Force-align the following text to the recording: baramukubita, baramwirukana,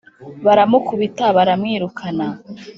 baramukubita, 0.45 1.25
baramwirukana, 1.37 2.27